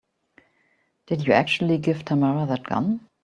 [1.05, 3.07] Did you actually give Tamara that gun?